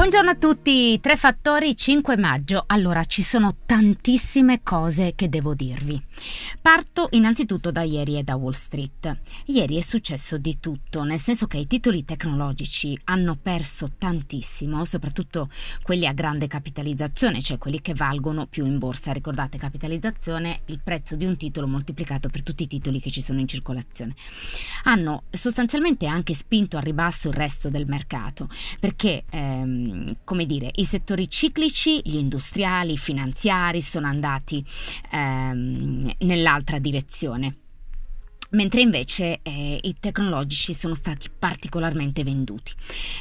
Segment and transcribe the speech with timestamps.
[0.00, 2.64] Buongiorno a tutti, tre fattori 5 maggio.
[2.68, 6.02] Allora, ci sono tantissime cose che devo dirvi.
[6.62, 9.18] Parto innanzitutto da ieri e da Wall Street.
[9.44, 15.50] Ieri è successo di tutto, nel senso che i titoli tecnologici hanno perso tantissimo, soprattutto
[15.82, 19.12] quelli a grande capitalizzazione, cioè quelli che valgono più in borsa.
[19.12, 23.38] Ricordate, capitalizzazione, il prezzo di un titolo moltiplicato per tutti i titoli che ci sono
[23.38, 24.14] in circolazione.
[24.84, 28.48] Hanno sostanzialmente anche spinto a ribasso il resto del mercato,
[28.80, 29.89] perché ehm,
[30.24, 34.64] come dire, i settori ciclici, gli industriali, i finanziari sono andati
[35.10, 37.56] ehm, nell'altra direzione
[38.50, 42.72] mentre invece eh, i tecnologici sono stati particolarmente venduti.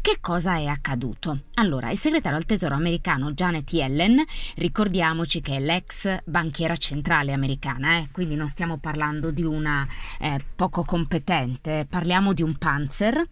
[0.00, 1.40] Che cosa è accaduto?
[1.54, 4.22] Allora, il segretario al Tesoro americano Janet Yellen,
[4.56, 9.86] ricordiamoci che è l'ex banchiera centrale americana, eh, quindi non stiamo parlando di una
[10.20, 13.26] eh, poco competente, parliamo di un panzer,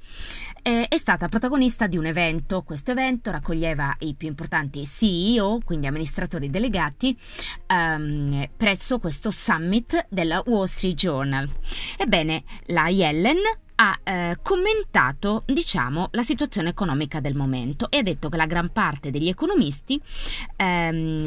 [0.63, 2.63] eh, è stata protagonista di un evento.
[2.63, 7.17] Questo evento raccoglieva i più importanti CEO, quindi amministratori delegati,
[7.67, 11.51] ehm, presso questo summit della Wall Street Journal.
[11.97, 13.39] Ebbene, la Yellen
[13.77, 18.71] ha eh, commentato, diciamo, la situazione economica del momento e ha detto che la gran
[18.71, 20.01] parte degli economisti,
[20.57, 21.27] ehm,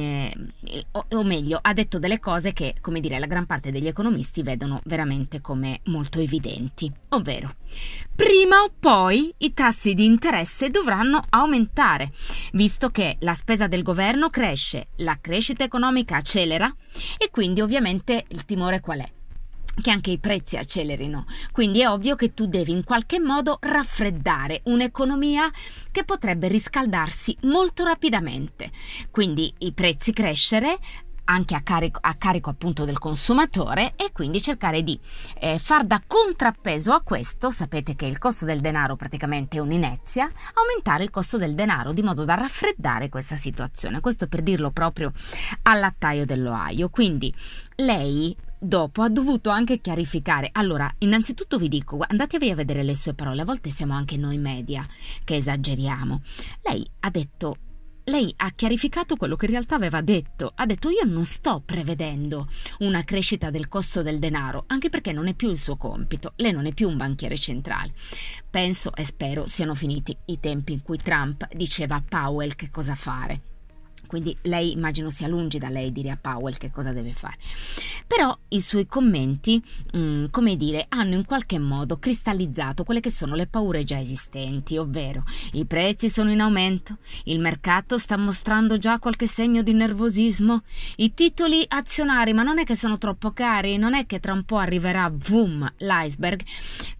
[0.63, 3.87] eh, o, o, meglio, ha detto delle cose che, come dire, la gran parte degli
[3.87, 7.55] economisti vedono veramente come molto evidenti, ovvero,
[8.15, 12.11] prima o poi i tassi di interesse dovranno aumentare,
[12.53, 16.73] visto che la spesa del governo cresce, la crescita economica accelera
[17.17, 19.15] e quindi ovviamente il timore qual è?
[19.81, 21.25] Che anche i prezzi accelerino.
[21.51, 25.51] Quindi è ovvio che tu devi in qualche modo raffreddare un'economia
[25.91, 28.71] che potrebbe riscaldarsi molto rapidamente.
[29.11, 30.77] Quindi i prezzi crescere
[31.29, 34.97] anche a carico, a carico, appunto del consumatore e quindi cercare di
[35.39, 40.31] eh, far da contrappeso a questo, sapete che il costo del denaro praticamente è un'inezia,
[40.53, 43.99] aumentare il costo del denaro di modo da raffreddare questa situazione.
[43.99, 45.11] Questo per dirlo proprio
[45.63, 46.89] al lattaio dell'Ohio.
[46.89, 47.33] Quindi
[47.75, 50.49] lei dopo ha dovuto anche chiarificare.
[50.53, 54.37] Allora, innanzitutto vi dico, andatevi a vedere le sue parole, a volte siamo anche noi
[54.37, 54.85] media
[55.23, 56.21] che esageriamo.
[56.63, 57.57] Lei ha detto
[58.07, 60.53] lei ha chiarificato quello che in realtà aveva detto.
[60.55, 62.47] Ha detto io non sto prevedendo
[62.79, 66.31] una crescita del costo del denaro, anche perché non è più il suo compito.
[66.37, 67.91] Lei non è più un banchiere centrale.
[68.49, 72.95] Penso e spero siano finiti i tempi in cui Trump diceva a Powell che cosa
[72.95, 73.56] fare.
[74.05, 77.37] Quindi lei immagino sia lungi da lei dire a Powell che cosa deve fare.
[78.05, 79.61] Però i suoi commenti,
[79.93, 83.99] mh, mm, come dire, hanno in qualche modo cristallizzato quelle che sono le paure già
[83.99, 89.73] esistenti, ovvero i prezzi sono in aumento, il mercato sta mostrando già qualche segno di
[89.73, 90.63] nervosismo,
[90.97, 94.43] i titoli azionari, ma non è che sono troppo cari, non è che tra un
[94.43, 96.43] po' arriverà boom l'iceberg.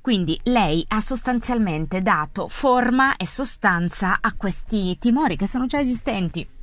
[0.02, 6.57] Quindi lei ha sostanzialmente dato forma e sostanza a questi timori che sono già esistenti.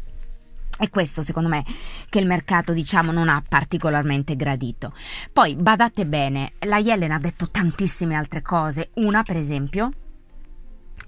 [0.77, 1.65] È questo, secondo me,
[2.09, 4.93] che il mercato, diciamo, non ha particolarmente gradito.
[5.33, 8.91] Poi, badate bene, la Yellen ha detto tantissime altre cose.
[8.95, 9.91] Una, per esempio,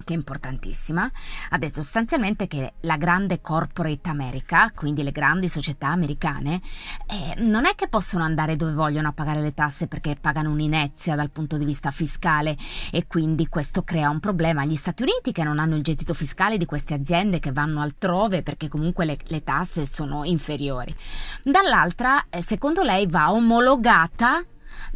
[0.03, 1.09] che è importantissima,
[1.49, 6.61] ha detto sostanzialmente che la grande corporate America, quindi le grandi società americane,
[7.07, 11.15] eh, non è che possono andare dove vogliono a pagare le tasse perché pagano un'inezia
[11.15, 12.55] dal punto di vista fiscale
[12.91, 14.61] e quindi questo crea un problema.
[14.61, 18.43] Agli Stati Uniti che non hanno il gettito fiscale di queste aziende che vanno altrove
[18.43, 20.95] perché comunque le, le tasse sono inferiori.
[21.43, 24.43] Dall'altra, eh, secondo lei va omologata?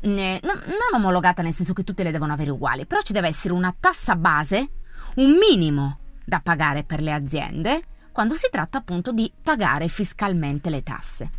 [0.01, 3.27] Eh, non, non omologata nel senso che tutte le devono avere uguali, però ci deve
[3.27, 4.69] essere una tassa base
[5.15, 10.83] un minimo da pagare per le aziende quando si tratta appunto di pagare fiscalmente le
[10.83, 11.29] tasse.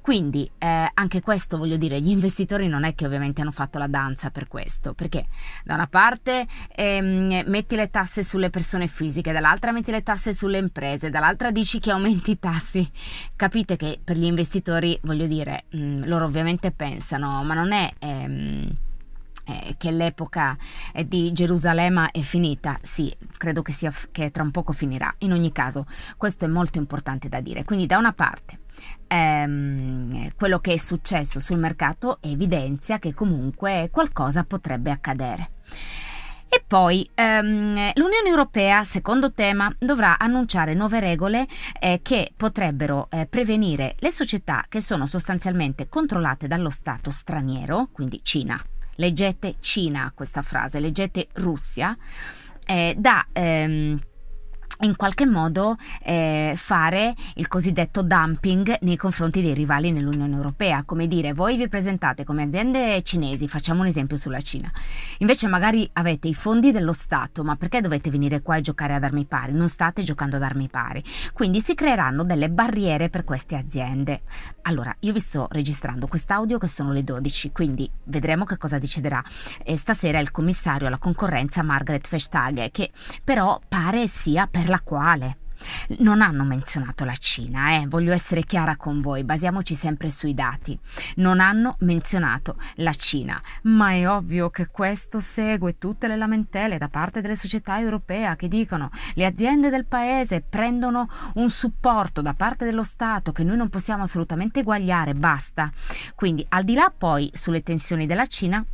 [0.00, 3.86] Quindi eh, anche questo voglio dire, gli investitori non è che ovviamente hanno fatto la
[3.86, 5.24] danza per questo, perché
[5.64, 10.58] da una parte ehm, metti le tasse sulle persone fisiche, dall'altra metti le tasse sulle
[10.58, 12.88] imprese, dall'altra dici che aumenti i tassi.
[13.34, 17.90] Capite che per gli investitori, voglio dire, mh, mm, loro ovviamente pensano, ma non è...
[18.00, 18.76] Ehm,
[19.44, 20.56] eh, che l'epoca
[20.92, 25.14] eh, di Gerusalemme è finita, sì, credo che, sia, che tra un poco finirà.
[25.18, 25.86] In ogni caso,
[26.16, 27.64] questo è molto importante da dire.
[27.64, 28.60] Quindi, da una parte,
[29.06, 35.50] ehm, quello che è successo sul mercato evidenzia che comunque qualcosa potrebbe accadere.
[36.54, 41.48] E poi ehm, l'Unione Europea, secondo tema, dovrà annunciare nuove regole
[41.80, 48.20] eh, che potrebbero eh, prevenire le società che sono sostanzialmente controllate dallo Stato straniero, quindi
[48.22, 48.62] Cina,
[48.96, 51.96] leggete Cina questa frase, leggete Russia,
[52.66, 53.26] eh, da...
[53.32, 53.98] Ehm,
[54.84, 61.06] in qualche modo eh, fare il cosiddetto dumping nei confronti dei rivali nell'Unione Europea, come
[61.06, 64.70] dire voi vi presentate come aziende cinesi, facciamo un esempio sulla Cina,
[65.18, 69.04] invece magari avete i fondi dello Stato, ma perché dovete venire qua e giocare ad
[69.04, 69.52] armi pari?
[69.52, 71.02] Non state giocando ad armi pari,
[71.32, 74.22] quindi si creeranno delle barriere per queste aziende.
[74.62, 79.22] Allora, io vi sto registrando quest'audio che sono le 12, quindi vedremo che cosa deciderà
[79.64, 82.90] eh, stasera il commissario alla concorrenza Margaret Vestager, che
[83.22, 85.38] però pare sia per la quale
[85.98, 87.86] non hanno menzionato la Cina, eh?
[87.86, 90.78] voglio essere chiara con voi, basiamoci sempre sui dati.
[91.16, 96.88] Non hanno menzionato la Cina, ma è ovvio che questo segue tutte le lamentele da
[96.88, 102.64] parte delle società europee che dicono le aziende del paese prendono un supporto da parte
[102.64, 105.70] dello Stato che noi non possiamo assolutamente eguagliare, basta.
[106.14, 108.64] Quindi al di là poi sulle tensioni della Cina,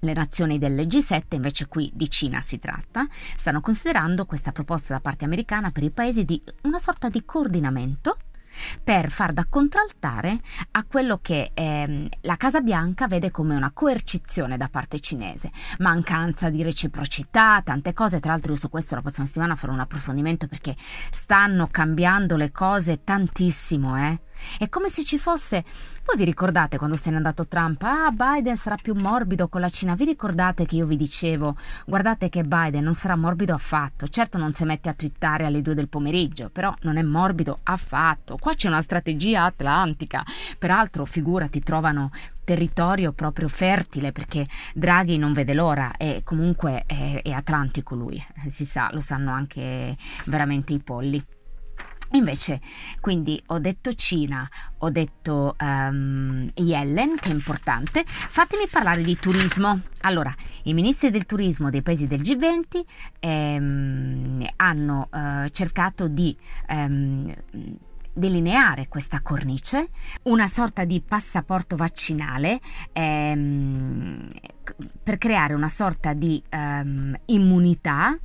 [0.00, 3.06] le nazioni del G7, invece qui di Cina si tratta,
[3.36, 8.16] stanno considerando questa proposta da parte americana per i paesi di una sorta di coordinamento
[8.82, 10.40] per far da contraltare
[10.72, 16.50] a quello che ehm, la Casa Bianca vede come una coercizione da parte cinese, mancanza
[16.50, 20.48] di reciprocità, tante cose, tra l'altro io su questo la prossima settimana farò un approfondimento
[20.48, 20.74] perché
[21.10, 24.20] stanno cambiando le cose tantissimo, eh?
[24.58, 25.64] È come se ci fosse.
[26.04, 27.82] Voi vi ricordate quando se n'è andato Trump?
[27.82, 29.94] Ah, Biden sarà più morbido con la Cina.
[29.94, 31.56] Vi ricordate che io vi dicevo,
[31.86, 34.08] guardate che Biden non sarà morbido affatto.
[34.08, 38.36] Certo non si mette a twittare alle due del pomeriggio, però non è morbido affatto.
[38.38, 40.24] Qua c'è una strategia atlantica.
[40.58, 42.10] Peraltro, figurati, trovano
[42.48, 48.64] territorio proprio fertile perché Draghi non vede l'ora e comunque è, è atlantico lui, si
[48.64, 49.94] sa, lo sanno anche
[50.24, 51.22] veramente i polli.
[52.12, 52.60] Invece,
[53.00, 58.02] quindi ho detto Cina, ho detto um, Yellen, che è importante.
[58.06, 59.80] Fatemi parlare di turismo.
[60.02, 60.34] Allora,
[60.64, 62.80] i ministri del turismo dei paesi del G20
[63.20, 66.34] ehm, hanno eh, cercato di
[66.68, 67.34] ehm,
[68.12, 69.88] delineare questa cornice,
[70.24, 72.60] una sorta di passaporto vaccinale
[72.92, 74.24] ehm,
[75.02, 78.16] per creare una sorta di um, immunità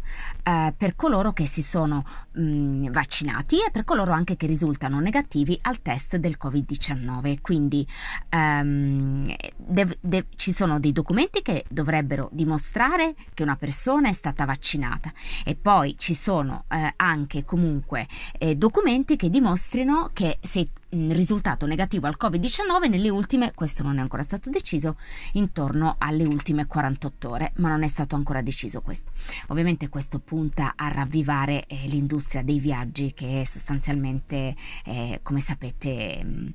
[0.44, 2.04] uh, per coloro che si sono
[2.34, 7.40] um, vaccinati e per coloro anche che risultano negativi al test del Covid-19.
[7.42, 7.88] Quindi
[8.32, 14.46] um, dev- dev- ci sono dei documenti che dovrebbero dimostrare che una persona è stata
[14.46, 15.12] vaccinata
[15.46, 18.08] e poi ci sono uh, anche comunque
[18.38, 19.30] eh, documenti che
[19.74, 24.98] dimostrino che sei risultato negativo al Covid-19 nelle ultime, questo non è ancora stato deciso,
[25.34, 29.12] intorno alle ultime 48 ore, ma non è stato ancora deciso questo.
[29.48, 34.56] Ovviamente questo punta a ravvivare eh, l'industria dei viaggi che sostanzialmente,
[34.86, 36.48] eh, come sapete, mm,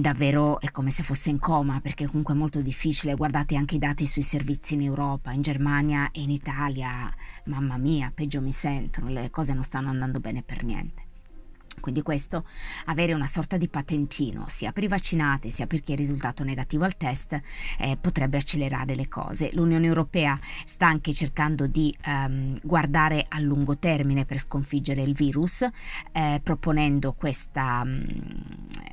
[0.00, 3.78] davvero è come se fosse in coma perché comunque è molto difficile guardate anche i
[3.78, 7.10] dati sui servizi in Europa in Germania e in Italia
[7.44, 11.07] mamma mia peggio mi sentono le cose non stanno andando bene per niente
[11.80, 12.44] quindi questo,
[12.86, 16.84] avere una sorta di patentino, sia per i vaccinati sia per chi è risultato negativo
[16.84, 17.40] al test,
[17.78, 19.50] eh, potrebbe accelerare le cose.
[19.52, 25.66] L'Unione Europea sta anche cercando di ehm, guardare a lungo termine per sconfiggere il virus,
[26.12, 27.84] eh, proponendo questa...
[27.84, 28.87] Mh, mm,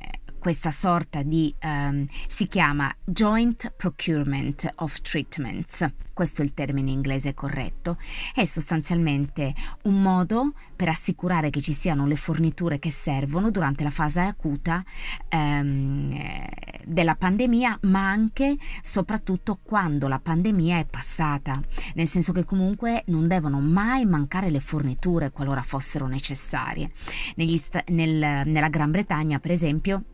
[0.46, 7.34] questa sorta di um, si chiama Joint Procurement of Treatments, questo è il termine inglese
[7.34, 7.98] corretto,
[8.32, 9.52] è sostanzialmente
[9.82, 14.84] un modo per assicurare che ci siano le forniture che servono durante la fase acuta
[15.32, 16.16] um,
[16.84, 21.60] della pandemia, ma anche soprattutto quando la pandemia è passata,
[21.96, 26.92] nel senso che comunque non devono mai mancare le forniture qualora fossero necessarie.
[27.56, 30.04] Sta- nel, nella Gran Bretagna, per esempio,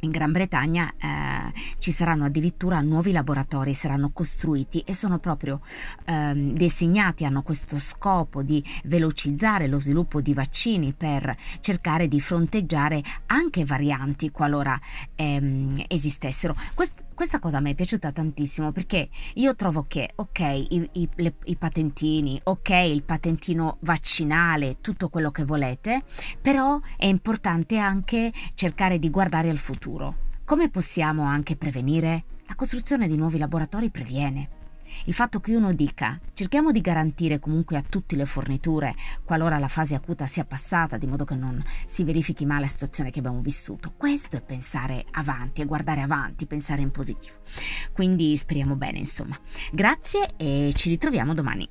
[0.00, 5.60] in Gran Bretagna eh, ci saranno addirittura nuovi laboratori, saranno costruiti e sono proprio
[6.04, 13.02] ehm, designati, hanno questo scopo di velocizzare lo sviluppo di vaccini per cercare di fronteggiare
[13.26, 14.78] anche varianti qualora
[15.14, 16.54] ehm, esistessero.
[16.74, 21.34] Quest- questa cosa mi è piaciuta tantissimo perché io trovo che, ok, i, i, le,
[21.44, 26.04] i, patentini, ok, il patentino vaccinale, tutto quello che volete,
[26.40, 30.24] però è importante anche cercare di guardare al futuro.
[30.44, 32.24] Come possiamo anche prevenire?
[32.46, 34.55] La costruzione di nuovi laboratori previene.
[35.04, 39.68] Il fatto che uno dica cerchiamo di garantire comunque a tutti le forniture qualora la
[39.68, 43.40] fase acuta sia passata, di modo che non si verifichi mai la situazione che abbiamo
[43.40, 47.36] vissuto, questo è pensare avanti, è guardare avanti, pensare in positivo.
[47.92, 49.38] Quindi speriamo bene, insomma.
[49.72, 51.68] Grazie e ci ritroviamo domani.